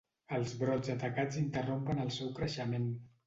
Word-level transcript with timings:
Els 0.37 0.53
brots 0.61 0.93
atacats 0.93 1.37
interrompen 1.43 2.03
el 2.07 2.11
seu 2.17 2.35
creixement. 2.41 2.89